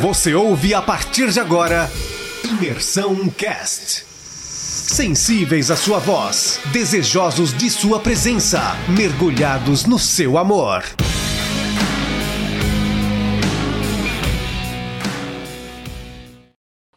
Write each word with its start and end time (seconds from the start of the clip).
Você 0.00 0.34
ouve 0.34 0.74
a 0.74 0.82
partir 0.82 1.30
de 1.30 1.40
agora 1.40 1.90
Imersão 2.44 3.30
Cast. 3.30 4.04
Sensíveis 4.04 5.70
à 5.70 5.76
sua 5.76 5.98
voz, 5.98 6.60
desejosos 6.70 7.56
de 7.56 7.70
sua 7.70 7.98
presença, 7.98 8.60
mergulhados 8.94 9.86
no 9.86 9.98
seu 9.98 10.36
amor. 10.36 10.84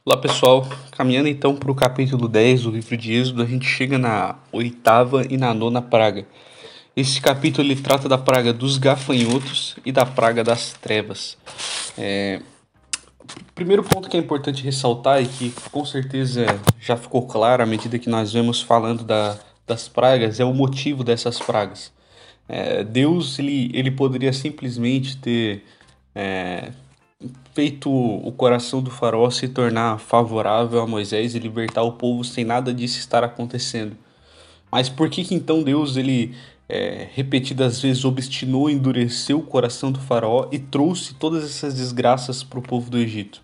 Olá 0.04 0.18
pessoal, 0.18 0.68
caminhando 0.92 1.30
então 1.30 1.56
para 1.56 1.72
o 1.72 1.76
capítulo 1.76 2.28
10 2.28 2.64
do 2.64 2.72
livro 2.72 2.98
de 2.98 3.14
Êxodo, 3.14 3.42
a 3.42 3.46
gente 3.46 3.66
chega 3.66 3.98
na 3.98 4.36
oitava 4.52 5.26
e 5.30 5.38
na 5.38 5.54
nona 5.54 5.82
praga. 5.82 6.28
Esse 6.98 7.22
capítulo 7.22 7.66
ele 7.66 7.82
trata 7.82 8.10
da 8.10 8.18
praga 8.18 8.52
dos 8.52 8.78
gafanhotos 8.78 9.78
e 9.86 9.92
da 9.92 10.06
praga 10.06 10.44
das 10.44 10.74
trevas. 10.74 11.38
É... 11.98 12.42
Primeiro 13.54 13.84
ponto 13.84 14.10
que 14.10 14.16
é 14.16 14.20
importante 14.20 14.64
ressaltar 14.64 15.22
e 15.22 15.28
que 15.28 15.54
com 15.72 15.86
certeza 15.86 16.46
já 16.80 16.96
ficou 16.96 17.28
claro 17.28 17.62
à 17.62 17.66
medida 17.66 18.00
que 18.00 18.10
nós 18.10 18.32
vemos 18.32 18.62
falando 18.62 19.04
da, 19.04 19.38
das 19.68 19.88
pragas 19.88 20.40
é 20.40 20.46
o 20.46 20.54
motivo 20.54 21.04
dessas 21.04 21.40
pragas. 21.40 21.92
É, 22.48 22.84
Deus 22.84 23.38
ele, 23.38 23.70
ele 23.74 23.92
poderia 23.92 24.34
simplesmente 24.34 25.18
ter 25.18 25.64
é, 26.16 26.72
feito 27.54 27.92
o 27.92 28.32
coração 28.32 28.82
do 28.82 28.90
faraó 28.90 29.30
se 29.30 29.48
tornar 29.48 30.00
favorável 30.00 30.82
a 30.82 30.88
Moisés 30.88 31.36
e 31.36 31.40
libertar 31.40 31.84
o 31.84 31.92
povo 31.92 32.24
sem 32.24 32.46
nada 32.46 32.74
disso 32.74 32.98
estar 32.98 33.24
acontecendo. 33.24 33.96
Mas 34.72 34.90
por 34.90 35.10
que, 35.10 35.24
que 35.24 35.36
então 35.36 35.64
Deus 35.64 35.98
ele 35.98 36.36
é, 36.70 37.08
repetidas 37.14 37.82
vezes 37.82 38.06
obstinou, 38.06 38.70
endureceu 38.70 39.40
o 39.40 39.44
coração 39.44 39.92
do 39.92 40.00
faraó 40.00 40.48
e 40.52 40.60
trouxe 40.60 41.16
todas 41.16 41.44
essas 41.44 41.74
desgraças 41.74 42.44
para 42.44 42.60
o 42.60 42.62
povo 42.62 42.92
do 42.92 42.98
Egito. 43.00 43.42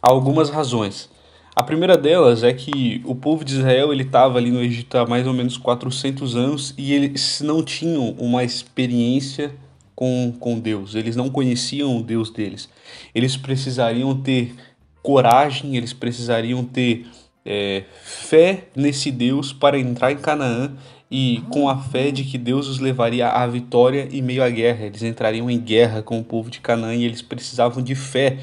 Há 0.00 0.10
algumas 0.10 0.50
razões. 0.50 1.10
A 1.56 1.62
primeira 1.62 1.96
delas 1.96 2.42
é 2.42 2.52
que 2.52 3.00
o 3.04 3.14
povo 3.14 3.44
de 3.44 3.54
Israel 3.54 3.92
ele 3.92 4.02
estava 4.02 4.38
ali 4.38 4.50
no 4.50 4.60
Egito 4.60 4.96
há 4.96 5.06
mais 5.06 5.26
ou 5.26 5.32
menos 5.32 5.56
400 5.56 6.36
anos 6.36 6.74
e 6.76 6.92
eles 6.92 7.40
não 7.40 7.62
tinham 7.62 8.10
uma 8.18 8.42
experiência 8.44 9.54
com, 9.94 10.34
com 10.38 10.58
Deus, 10.58 10.96
eles 10.96 11.14
não 11.14 11.30
conheciam 11.30 11.96
o 11.96 12.02
Deus 12.02 12.30
deles. 12.30 12.68
Eles 13.14 13.36
precisariam 13.36 14.16
ter 14.20 14.54
coragem, 15.02 15.76
eles 15.76 15.92
precisariam 15.92 16.64
ter 16.64 17.06
é, 17.44 17.84
fé 18.02 18.68
nesse 18.74 19.10
Deus 19.10 19.52
para 19.52 19.78
entrar 19.78 20.12
em 20.12 20.16
Canaã 20.16 20.72
e 21.10 21.42
com 21.50 21.68
a 21.68 21.76
fé 21.76 22.10
de 22.10 22.24
que 22.24 22.38
Deus 22.38 22.66
os 22.66 22.78
levaria 22.78 23.28
à 23.28 23.46
vitória 23.46 24.08
em 24.10 24.22
meio 24.22 24.42
à 24.42 24.48
guerra. 24.48 24.86
Eles 24.86 25.02
entrariam 25.02 25.50
em 25.50 25.60
guerra 25.60 26.02
com 26.02 26.18
o 26.18 26.24
povo 26.24 26.50
de 26.50 26.60
Canaã 26.60 26.94
e 26.94 27.04
eles 27.04 27.22
precisavam 27.22 27.82
de 27.82 27.94
fé. 27.94 28.38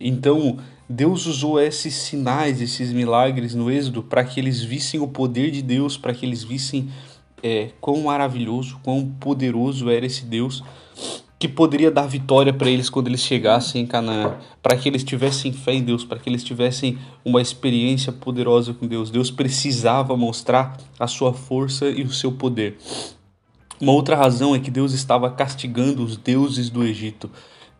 Então, 0.00 0.58
Deus 0.88 1.26
usou 1.26 1.60
esses 1.60 1.94
sinais, 1.94 2.60
esses 2.60 2.92
milagres 2.92 3.54
no 3.54 3.70
Êxodo 3.70 4.02
para 4.02 4.24
que 4.24 4.40
eles 4.40 4.62
vissem 4.62 5.00
o 5.00 5.08
poder 5.08 5.50
de 5.50 5.60
Deus, 5.60 5.98
para 5.98 6.14
que 6.14 6.24
eles 6.24 6.44
vissem 6.44 6.88
é, 7.42 7.70
quão 7.80 8.02
maravilhoso, 8.02 8.78
quão 8.82 9.06
poderoso 9.20 9.90
era 9.90 10.06
esse 10.06 10.24
Deus 10.24 10.62
que 11.38 11.46
poderia 11.46 11.90
dar 11.90 12.08
vitória 12.08 12.52
para 12.52 12.68
eles 12.68 12.90
quando 12.90 13.06
eles 13.06 13.20
chegassem 13.20 13.82
em 13.82 13.86
Canaã, 13.86 14.34
para 14.60 14.76
que 14.76 14.88
eles 14.88 15.04
tivessem 15.04 15.52
fé 15.52 15.72
em 15.72 15.82
Deus, 15.82 16.04
para 16.04 16.18
que 16.18 16.28
eles 16.28 16.42
tivessem 16.42 16.98
uma 17.24 17.40
experiência 17.40 18.12
poderosa 18.12 18.74
com 18.74 18.88
Deus. 18.88 19.10
Deus 19.10 19.30
precisava 19.30 20.16
mostrar 20.16 20.76
a 20.98 21.06
sua 21.06 21.32
força 21.32 21.88
e 21.88 22.02
o 22.02 22.12
seu 22.12 22.32
poder. 22.32 22.76
Uma 23.80 23.92
outra 23.92 24.16
razão 24.16 24.54
é 24.54 24.58
que 24.58 24.70
Deus 24.70 24.92
estava 24.92 25.30
castigando 25.30 26.02
os 26.02 26.16
deuses 26.16 26.68
do 26.68 26.82
Egito. 26.82 27.30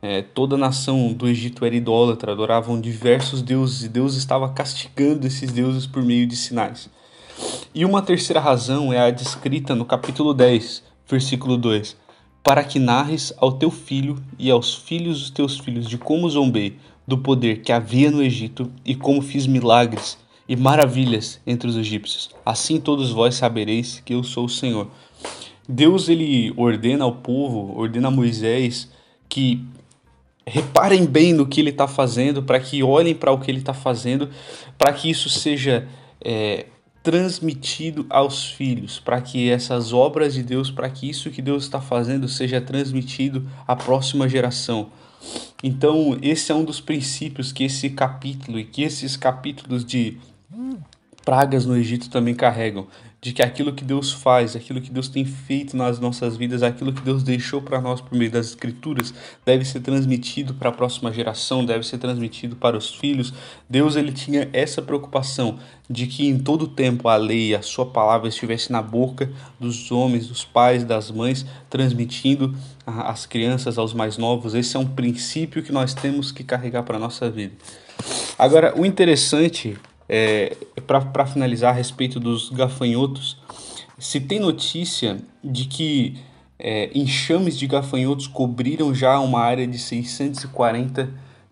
É, 0.00 0.22
toda 0.22 0.54
a 0.54 0.58
nação 0.58 1.12
do 1.12 1.26
Egito 1.26 1.64
era 1.64 1.74
idólatra, 1.74 2.30
adoravam 2.30 2.80
diversos 2.80 3.42
deuses 3.42 3.82
e 3.82 3.88
Deus 3.88 4.14
estava 4.14 4.48
castigando 4.50 5.26
esses 5.26 5.50
deuses 5.50 5.88
por 5.88 6.04
meio 6.04 6.24
de 6.28 6.36
sinais. 6.36 6.88
E 7.74 7.84
uma 7.84 8.00
terceira 8.00 8.38
razão 8.38 8.92
é 8.92 9.00
a 9.00 9.10
descrita 9.10 9.74
no 9.74 9.84
capítulo 9.84 10.32
10, 10.32 10.84
versículo 11.08 11.56
2 11.56 11.96
para 12.48 12.64
que 12.64 12.78
narres 12.78 13.30
ao 13.36 13.52
teu 13.52 13.70
filho 13.70 14.16
e 14.38 14.50
aos 14.50 14.74
filhos 14.74 15.20
dos 15.20 15.30
teus 15.30 15.58
filhos 15.58 15.86
de 15.86 15.98
como 15.98 16.30
zombei 16.30 16.78
do 17.06 17.18
poder 17.18 17.60
que 17.60 17.70
havia 17.70 18.10
no 18.10 18.22
Egito 18.22 18.72
e 18.86 18.94
como 18.94 19.20
fiz 19.20 19.46
milagres 19.46 20.16
e 20.48 20.56
maravilhas 20.56 21.38
entre 21.46 21.68
os 21.68 21.76
egípcios. 21.76 22.30
Assim 22.46 22.80
todos 22.80 23.10
vós 23.10 23.34
sabereis 23.34 24.00
que 24.02 24.14
eu 24.14 24.24
sou 24.24 24.46
o 24.46 24.48
Senhor. 24.48 24.88
Deus 25.68 26.08
ele 26.08 26.50
ordena 26.56 27.04
ao 27.04 27.16
povo, 27.16 27.78
ordena 27.78 28.08
a 28.08 28.10
Moisés 28.10 28.90
que 29.28 29.62
reparem 30.46 31.04
bem 31.04 31.34
no 31.34 31.46
que 31.46 31.60
ele 31.60 31.68
está 31.68 31.86
fazendo, 31.86 32.42
para 32.42 32.58
que 32.58 32.82
olhem 32.82 33.14
para 33.14 33.30
o 33.30 33.38
que 33.38 33.50
ele 33.50 33.58
está 33.58 33.74
fazendo, 33.74 34.30
para 34.78 34.94
que 34.94 35.10
isso 35.10 35.28
seja 35.28 35.86
é, 36.24 36.64
transmitido 37.02 38.06
aos 38.10 38.46
filhos, 38.46 38.98
para 38.98 39.20
que 39.20 39.48
essas 39.48 39.92
obras 39.92 40.34
de 40.34 40.42
Deus, 40.42 40.70
para 40.70 40.90
que 40.90 41.08
isso 41.08 41.30
que 41.30 41.40
Deus 41.40 41.64
está 41.64 41.80
fazendo 41.80 42.28
seja 42.28 42.60
transmitido 42.60 43.48
à 43.66 43.74
próxima 43.74 44.28
geração. 44.28 44.90
Então, 45.62 46.16
esse 46.22 46.52
é 46.52 46.54
um 46.54 46.64
dos 46.64 46.80
princípios 46.80 47.52
que 47.52 47.64
esse 47.64 47.90
capítulo 47.90 48.58
e 48.58 48.64
que 48.64 48.82
esses 48.82 49.16
capítulos 49.16 49.84
de 49.84 50.18
pragas 51.24 51.66
no 51.66 51.76
Egito 51.76 52.08
também 52.08 52.34
carregam 52.34 52.86
de 53.20 53.32
que 53.32 53.42
aquilo 53.42 53.72
que 53.72 53.84
Deus 53.84 54.12
faz, 54.12 54.54
aquilo 54.54 54.80
que 54.80 54.90
Deus 54.90 55.08
tem 55.08 55.24
feito 55.24 55.76
nas 55.76 55.98
nossas 55.98 56.36
vidas, 56.36 56.62
aquilo 56.62 56.92
que 56.92 57.02
Deus 57.02 57.22
deixou 57.24 57.60
para 57.60 57.80
nós 57.80 58.00
por 58.00 58.16
meio 58.16 58.30
das 58.30 58.46
Escrituras, 58.46 59.12
deve 59.44 59.64
ser 59.64 59.80
transmitido 59.80 60.54
para 60.54 60.68
a 60.68 60.72
próxima 60.72 61.12
geração, 61.12 61.64
deve 61.64 61.84
ser 61.84 61.98
transmitido 61.98 62.54
para 62.54 62.76
os 62.76 62.94
filhos. 62.94 63.32
Deus 63.68 63.96
ele 63.96 64.12
tinha 64.12 64.48
essa 64.52 64.80
preocupação 64.80 65.58
de 65.90 66.06
que 66.06 66.28
em 66.28 66.38
todo 66.38 66.68
tempo 66.68 67.08
a 67.08 67.16
lei, 67.16 67.54
a 67.56 67.62
sua 67.62 67.86
palavra 67.86 68.28
estivesse 68.28 68.70
na 68.70 68.82
boca 68.82 69.32
dos 69.58 69.90
homens, 69.90 70.28
dos 70.28 70.44
pais, 70.44 70.84
das 70.84 71.10
mães, 71.10 71.44
transmitindo 71.68 72.54
às 72.86 73.26
crianças, 73.26 73.78
aos 73.78 73.92
mais 73.92 74.16
novos. 74.16 74.54
Esse 74.54 74.76
é 74.76 74.80
um 74.80 74.86
princípio 74.86 75.62
que 75.62 75.72
nós 75.72 75.92
temos 75.92 76.30
que 76.30 76.44
carregar 76.44 76.84
para 76.84 76.96
a 76.96 77.00
nossa 77.00 77.28
vida. 77.28 77.54
Agora, 78.38 78.78
o 78.78 78.86
interessante 78.86 79.76
é, 80.08 80.56
Para 80.86 81.26
finalizar 81.26 81.70
a 81.70 81.76
respeito 81.76 82.18
dos 82.18 82.50
gafanhotos, 82.50 83.36
se 83.98 84.20
tem 84.20 84.38
notícia 84.40 85.18
de 85.42 85.64
que 85.64 86.18
é, 86.58 86.90
enxames 86.94 87.58
de 87.58 87.66
gafanhotos 87.66 88.26
cobriram 88.26 88.94
já 88.94 89.18
uma 89.20 89.40
área 89.40 89.66
de 89.66 89.78
640 89.78 91.08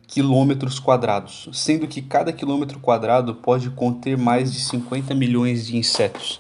quilômetros 0.07 0.79
quadrados, 0.79 1.49
sendo 1.53 1.87
que 1.87 2.01
cada 2.01 2.33
quilômetro 2.33 2.79
quadrado 2.79 3.35
pode 3.35 3.71
conter 3.71 4.17
mais 4.17 4.53
de 4.53 4.61
50 4.61 5.15
milhões 5.15 5.67
de 5.67 5.77
insetos. 5.77 6.39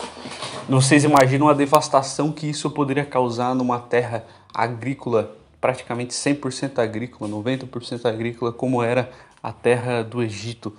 Vocês 0.69 1.04
imaginam 1.04 1.48
a 1.48 1.53
devastação 1.53 2.33
que 2.33 2.48
isso 2.48 2.71
poderia 2.71 3.04
causar 3.04 3.54
numa 3.54 3.78
terra 3.78 4.25
agrícola, 4.54 5.37
praticamente 5.60 6.15
100% 6.15 6.78
agrícola, 6.78 7.31
90% 7.31 8.04
agrícola, 8.06 8.53
como 8.53 8.83
era 8.83 9.10
a 9.43 9.53
terra 9.53 10.03
do 10.03 10.22
Egito. 10.22 10.72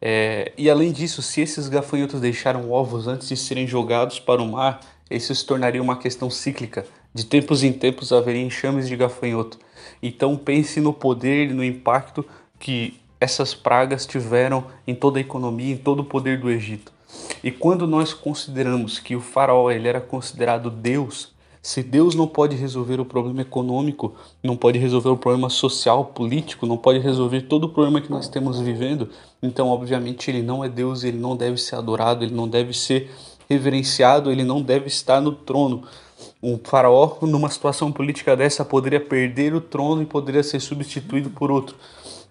É, 0.00 0.52
e 0.56 0.70
além 0.70 0.92
disso, 0.92 1.22
se 1.22 1.40
esses 1.40 1.68
gafanhotos 1.68 2.20
deixaram 2.20 2.70
ovos 2.70 3.08
antes 3.08 3.28
de 3.28 3.36
serem 3.36 3.66
jogados 3.66 4.20
para 4.20 4.42
o 4.42 4.48
mar, 4.48 4.80
isso 5.10 5.34
se 5.34 5.44
tornaria 5.44 5.82
uma 5.82 5.98
questão 5.98 6.30
cíclica. 6.30 6.86
De 7.12 7.24
tempos 7.24 7.64
em 7.64 7.72
tempos 7.72 8.12
haveria 8.12 8.42
enxames 8.42 8.86
de 8.86 8.96
gafanhoto. 8.96 9.58
Então 10.02 10.36
pense 10.36 10.80
no 10.80 10.92
poder 10.92 11.52
no 11.52 11.64
impacto 11.64 12.24
que 12.58 13.00
essas 13.20 13.54
pragas 13.54 14.06
tiveram 14.06 14.66
em 14.86 14.94
toda 14.94 15.18
a 15.18 15.20
economia, 15.20 15.74
em 15.74 15.78
todo 15.78 16.00
o 16.00 16.04
poder 16.04 16.38
do 16.38 16.50
Egito. 16.50 16.92
E 17.42 17.50
quando 17.50 17.86
nós 17.86 18.12
consideramos 18.12 18.98
que 18.98 19.16
o 19.16 19.20
faraó 19.20 19.70
ele 19.70 19.88
era 19.88 20.00
considerado 20.00 20.70
Deus, 20.70 21.32
se 21.68 21.82
Deus 21.82 22.14
não 22.14 22.26
pode 22.26 22.56
resolver 22.56 22.98
o 22.98 23.04
problema 23.04 23.42
econômico, 23.42 24.14
não 24.42 24.56
pode 24.56 24.78
resolver 24.78 25.10
o 25.10 25.18
problema 25.18 25.50
social, 25.50 26.02
político, 26.02 26.64
não 26.64 26.78
pode 26.78 26.98
resolver 26.98 27.42
todo 27.42 27.64
o 27.64 27.68
problema 27.68 28.00
que 28.00 28.10
nós 28.10 28.26
temos 28.26 28.58
vivendo, 28.58 29.10
então, 29.42 29.68
obviamente, 29.68 30.30
ele 30.30 30.40
não 30.40 30.64
é 30.64 30.68
Deus, 30.70 31.04
ele 31.04 31.18
não 31.18 31.36
deve 31.36 31.58
ser 31.58 31.76
adorado, 31.76 32.24
ele 32.24 32.34
não 32.34 32.48
deve 32.48 32.72
ser 32.72 33.10
reverenciado, 33.50 34.32
ele 34.32 34.44
não 34.44 34.62
deve 34.62 34.86
estar 34.86 35.20
no 35.20 35.30
trono. 35.30 35.82
Um 36.42 36.58
faraó, 36.58 37.18
numa 37.20 37.50
situação 37.50 37.92
política 37.92 38.34
dessa, 38.34 38.64
poderia 38.64 38.98
perder 38.98 39.52
o 39.52 39.60
trono 39.60 40.00
e 40.00 40.06
poderia 40.06 40.42
ser 40.42 40.60
substituído 40.60 41.28
por 41.28 41.50
outro. 41.50 41.76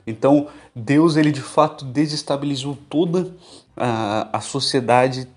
Então, 0.08 0.48
Deus, 0.76 1.16
ele 1.16 1.32
de 1.32 1.42
fato 1.42 1.86
desestabilizou 1.86 2.76
toda 2.90 3.32
a, 3.76 4.30
a 4.36 4.42
sociedade 4.42 5.28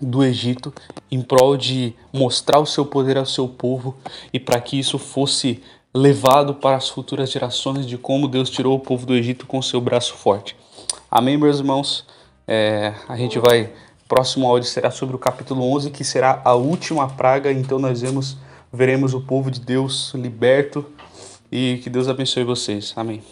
do 0.00 0.22
Egito 0.22 0.72
em 1.10 1.22
prol 1.22 1.56
de 1.56 1.94
mostrar 2.12 2.58
o 2.58 2.66
seu 2.66 2.84
poder 2.84 3.16
ao 3.16 3.26
seu 3.26 3.48
povo 3.48 3.96
e 4.32 4.38
para 4.38 4.60
que 4.60 4.78
isso 4.78 4.98
fosse 4.98 5.62
levado 5.94 6.54
para 6.54 6.76
as 6.76 6.88
futuras 6.88 7.30
gerações 7.30 7.86
de 7.86 7.96
como 7.96 8.28
Deus 8.28 8.50
tirou 8.50 8.76
o 8.76 8.80
povo 8.80 9.06
do 9.06 9.14
Egito 9.14 9.46
com 9.46 9.60
seu 9.62 9.80
braço 9.80 10.14
forte. 10.14 10.54
Amém, 11.10 11.38
meus 11.38 11.58
irmãos? 11.58 12.04
É, 12.46 12.92
a 13.08 13.16
gente 13.16 13.38
vai. 13.38 13.70
Próximo 14.06 14.46
áudio 14.46 14.68
será 14.68 14.90
sobre 14.90 15.16
o 15.16 15.18
capítulo 15.18 15.64
11, 15.74 15.90
que 15.90 16.04
será 16.04 16.40
a 16.44 16.54
última 16.54 17.08
praga. 17.08 17.50
Então, 17.50 17.78
nós 17.78 18.02
vemos, 18.02 18.36
veremos 18.72 19.14
o 19.14 19.20
povo 19.20 19.50
de 19.50 19.58
Deus 19.58 20.12
liberto. 20.14 20.84
E 21.50 21.80
que 21.82 21.90
Deus 21.90 22.06
abençoe 22.06 22.44
vocês. 22.44 22.92
Amém. 22.94 23.22